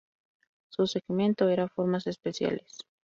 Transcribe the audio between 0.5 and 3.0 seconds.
Su segmento era formas espaciales.